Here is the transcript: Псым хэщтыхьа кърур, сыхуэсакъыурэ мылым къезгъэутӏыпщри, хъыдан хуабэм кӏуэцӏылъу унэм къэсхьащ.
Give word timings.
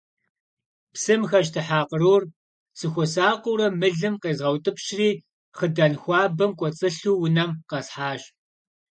Псым 0.93 1.21
хэщтыхьа 1.29 1.81
кърур, 1.89 2.23
сыхуэсакъыурэ 2.79 3.67
мылым 3.79 4.15
къезгъэутӏыпщри, 4.21 5.09
хъыдан 5.57 5.93
хуабэм 6.01 6.51
кӏуэцӏылъу 6.59 7.19
унэм 7.25 7.51
къэсхьащ. 7.69 8.21